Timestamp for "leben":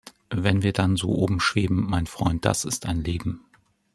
3.03-3.45